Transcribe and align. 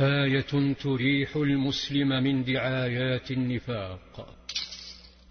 آية 0.00 0.74
تريح 0.82 1.36
المسلم 1.36 2.08
من 2.08 2.44
دعايات 2.44 3.30
النفاق. 3.30 4.36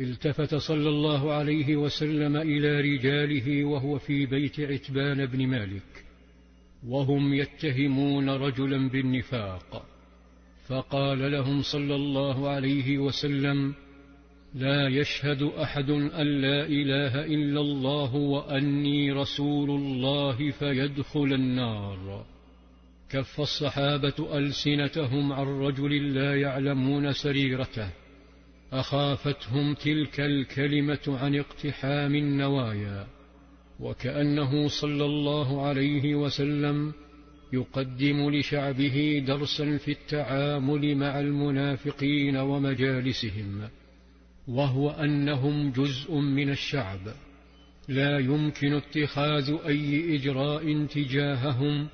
التفت 0.00 0.54
صلى 0.54 0.88
الله 0.88 1.32
عليه 1.32 1.76
وسلم 1.76 2.36
إلى 2.36 2.80
رجاله 2.80 3.64
وهو 3.64 3.98
في 3.98 4.26
بيت 4.26 4.60
عتبان 4.60 5.26
بن 5.26 5.46
مالك 5.46 6.04
وهم 6.86 7.34
يتهمون 7.34 8.30
رجلا 8.30 8.88
بالنفاق. 8.88 9.86
فقال 10.66 11.32
لهم 11.32 11.62
صلى 11.62 11.94
الله 11.94 12.48
عليه 12.48 12.98
وسلم 12.98 13.74
لا 14.54 14.88
يشهد 14.88 15.42
أحد 15.42 15.90
أن 15.90 16.26
لا 16.40 16.66
إله 16.66 17.24
إلا 17.24 17.60
الله 17.60 18.14
وأني 18.14 19.12
رسول 19.12 19.70
الله 19.70 20.50
فيدخل 20.50 21.32
النار. 21.32 22.37
كف 23.10 23.40
الصحابة 23.40 24.38
ألسنتهم 24.38 25.32
عن 25.32 25.46
رجل 25.46 26.14
لا 26.14 26.40
يعلمون 26.40 27.12
سريرته. 27.12 27.90
أخافتهم 28.72 29.74
تلك 29.74 30.20
الكلمة 30.20 31.18
عن 31.20 31.34
اقتحام 31.34 32.14
النوايا 32.14 33.06
وكأنه 33.80 34.68
صلى 34.68 35.04
الله 35.04 35.66
عليه 35.66 36.14
وسلم 36.14 36.92
يقدم 37.52 38.30
لشعبه 38.30 39.24
درسا 39.26 39.76
في 39.76 39.90
التعامل 39.92 40.96
مع 40.96 41.20
المنافقين 41.20 42.36
ومجالسهم 42.36 43.68
وهو 44.48 44.90
أنهم 44.90 45.70
جزء 45.70 46.14
من 46.14 46.50
الشعب. 46.50 47.00
لا 47.88 48.18
يمكن 48.18 48.72
اتخاذ 48.72 49.56
أي 49.66 50.16
إجراء 50.16 50.86
تجاههم 50.86 51.88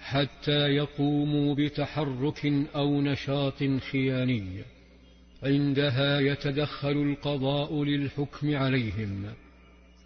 حتى 0.00 0.68
يقوموا 0.68 1.54
بتحرك 1.54 2.46
أو 2.74 3.00
نشاط 3.00 3.64
خياني. 3.90 4.62
عندها 5.42 6.20
يتدخل 6.20 6.90
القضاء 6.90 7.84
للحكم 7.84 8.56
عليهم. 8.56 9.24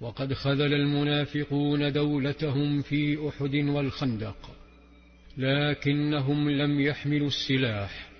وقد 0.00 0.32
خذل 0.32 0.74
المنافقون 0.74 1.92
دولتهم 1.92 2.82
في 2.82 3.28
أحد 3.28 3.54
والخندق 3.54 4.50
لكنهم 5.38 6.50
لم 6.50 6.80
يحملوا 6.80 7.28
السلاح. 7.28 8.10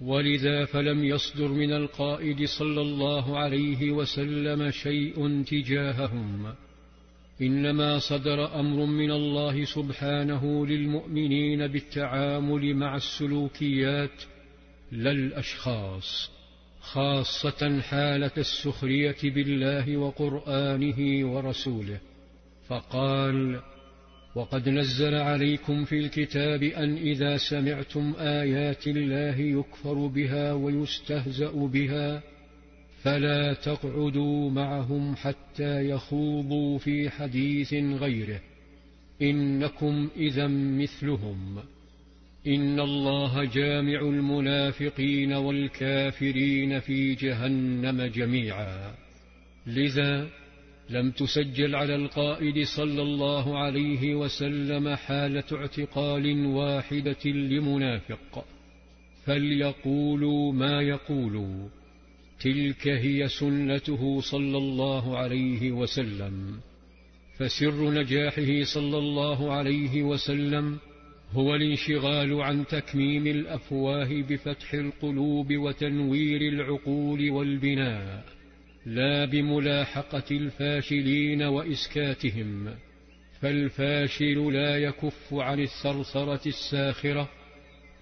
ولذا 0.00 0.64
فلم 0.64 1.04
يصدر 1.04 1.48
من 1.48 1.72
القائد 1.72 2.44
صلى 2.44 2.80
الله 2.80 3.38
عليه 3.38 3.90
وسلم 3.90 4.70
شيء 4.70 5.42
تجاههم. 5.42 6.54
إنما 7.42 7.98
صدر 7.98 8.60
أمر 8.60 8.86
من 8.86 9.10
الله 9.10 9.64
سبحانه 9.64 10.66
للمؤمنين 10.66 11.66
بالتعامل 11.66 12.74
مع 12.74 12.96
السلوكيات 12.96 14.22
لا 14.92 15.10
الأشخاص 15.10 16.30
خاصة 16.80 17.80
حالة 17.80 18.30
السخرية 18.38 19.16
بالله 19.22 19.96
وقرآنه 19.96 21.26
ورسوله. 21.32 22.00
فقال 22.68 23.60
وقد 24.34 24.68
نزل 24.68 25.14
عليكم 25.14 25.84
في 25.84 25.98
الكتاب 25.98 26.62
أن 26.62 26.96
إذا 26.96 27.36
سمعتم 27.36 28.14
آيات 28.18 28.86
الله 28.86 29.36
يكفر 29.38 30.06
بها 30.06 30.52
ويستهزأ 30.52 31.50
بها 31.50 32.22
فلا 33.02 33.54
تقعدوا 33.54 34.50
معهم 34.50 35.16
حتى 35.16 35.88
يخوضوا 35.88 36.78
في 36.78 37.10
حديث 37.10 37.74
غيره. 37.74 38.40
إنكم 39.22 40.08
إذا 40.16 40.46
مثلهم. 40.48 41.58
إن 42.46 42.80
الله 42.80 43.44
جامع 43.44 44.00
المنافقين 44.00 45.32
والكافرين 45.32 46.80
في 46.80 47.14
جهنم 47.14 48.02
جميعا. 48.02 48.94
لذا 49.66 50.28
لم 50.90 51.10
تسجل 51.10 51.74
على 51.74 51.94
القائد 51.94 52.64
صلى 52.76 53.02
الله 53.02 53.58
عليه 53.58 54.14
وسلم 54.14 54.94
حالة 54.94 55.44
اعتقال 55.52 56.46
واحدة 56.46 57.26
لمنافق. 57.26 58.44
فليقولوا 59.24 60.52
ما 60.52 60.82
يقولوا 60.82 61.68
تلك 62.44 62.88
هي 62.88 63.28
سنته 63.28 64.20
صلى 64.20 64.58
الله 64.58 65.18
عليه 65.18 65.72
وسلم. 65.72 66.60
فسر 67.38 67.90
نجاحه 67.90 68.62
صلى 68.74 68.98
الله 68.98 69.52
عليه 69.52 70.02
وسلم 70.02 70.78
هو 71.32 71.54
الانشغال 71.54 72.42
عن 72.42 72.66
تكميم 72.66 73.26
الأفواه 73.26 74.22
بفتح 74.28 74.74
القلوب 74.74 75.56
وتنوير 75.56 76.40
العقول 76.40 77.30
والبناء 77.30 78.24
لا 78.86 79.24
بملاحقة 79.24 80.30
الفاشلين 80.30 81.42
وإسكاتهم. 81.42 82.74
فالفاشل 83.40 84.52
لا 84.52 84.76
يكف 84.76 85.34
عن 85.34 85.60
الثرثرة 85.60 86.48
الساخرة 86.48 87.28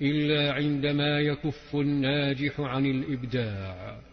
إلا 0.02 0.52
عندما 0.52 1.20
يكف 1.20 1.76
الناجح 1.76 2.60
عن 2.60 2.86
الإبداع. 2.86 4.09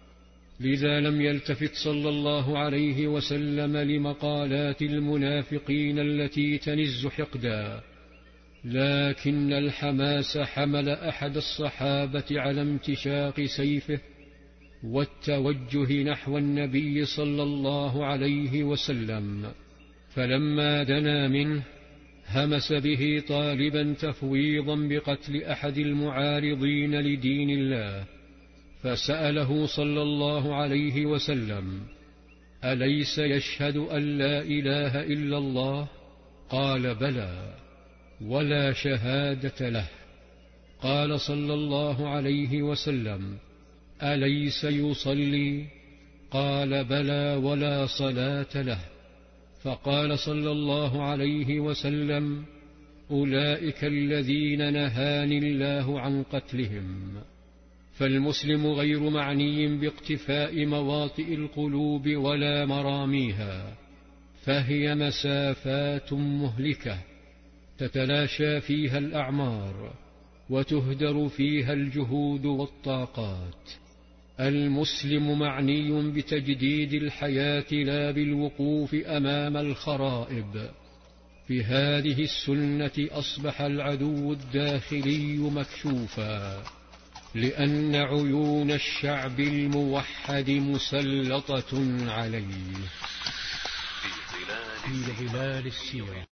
لذا 0.59 0.99
لم 0.99 1.21
يلتفت 1.21 1.73
صلى 1.73 2.09
الله 2.09 2.57
عليه 2.57 3.07
وسلم 3.07 3.77
لمقالات 3.77 4.81
المنافقين 4.81 5.99
التي 5.99 6.57
تنز 6.57 7.07
حقدا. 7.07 7.81
لكن 8.65 9.53
الحماس 9.53 10.37
حمل 10.37 10.89
أحد 10.89 11.37
الصحابة 11.37 12.25
على 12.31 12.61
امتشاق 12.61 13.41
سيفه 13.41 13.99
والتوجه 14.83 16.03
نحو 16.03 16.37
النبي 16.37 17.05
صلى 17.05 17.43
الله 17.43 18.05
عليه 18.05 18.63
وسلم. 18.63 19.51
فلما 20.09 20.83
دنا 20.83 21.27
منه 21.27 21.63
همس 22.27 22.73
به 22.73 23.23
طالبا 23.27 23.93
تفويضا 23.93 24.75
بقتل 24.75 25.43
أحد 25.43 25.77
المعارضين 25.77 26.99
لدين 26.99 27.49
الله. 27.49 28.16
فسأله 28.87 29.65
صلى 29.65 30.01
الله 30.01 30.55
عليه 30.55 31.05
وسلم 31.05 31.81
أليس 32.63 33.19
يشهد 33.19 33.77
أن 33.77 34.17
لا 34.17 34.41
إله 34.41 35.03
إلا 35.03 35.37
الله؟ 35.37 35.87
قال 36.49 36.95
بلى 36.95 37.53
ولا 38.21 38.73
شهادة 38.73 39.69
له. 39.69 39.87
قال 40.81 41.19
صلى 41.19 41.53
الله 41.53 42.09
عليه 42.09 42.61
وسلم 42.61 43.37
أليس 44.03 44.63
يصلي؟ 44.63 45.65
قال 46.31 46.83
بلى 46.83 47.35
ولا 47.43 47.85
صلاة 47.85 48.61
له. 48.61 48.79
فقال 49.63 50.19
صلى 50.19 50.51
الله 50.51 51.03
عليه 51.03 51.59
وسلم 51.59 52.45
أولئك 53.11 53.83
الذين 53.83 54.73
نهاني 54.73 55.37
الله 55.37 55.99
عن 56.01 56.23
قتلهم. 56.23 57.13
فالمسلم 57.97 58.67
غير 58.67 59.09
معني 59.09 59.77
باقتفاء 59.77 60.65
مواطئ 60.65 61.33
القلوب 61.33 62.07
ولا 62.07 62.65
مراميها 62.65 63.77
فهي 64.43 64.95
مسافات 64.95 66.13
مهلكة 66.13 66.99
تتلاشى 67.77 68.61
فيها 68.61 68.97
الأعمار 68.97 69.93
وتهدر 70.49 71.27
فيها 71.29 71.73
الجهود 71.73 72.45
والطاقات. 72.45 73.71
المسلم 74.39 75.39
معني 75.39 76.11
بتجديد 76.11 76.93
الحياة 76.93 77.73
لا 77.73 78.11
بالوقوف 78.11 78.95
أمام 78.95 79.57
الخرائب. 79.57 80.69
في 81.47 81.63
هذه 81.63 82.21
السنة 82.23 83.07
أصبح 83.11 83.61
العدو 83.61 84.33
الداخلي 84.33 85.37
مكشوفا. 85.37 86.63
لأن 87.35 87.95
عيون 87.95 88.71
الشعب 88.71 89.39
الموحد 89.39 90.49
مسلطة 90.49 91.71
عليه. 92.11 92.73
في 94.85 95.27
ظلال 95.27 95.67
السيرة 95.67 96.25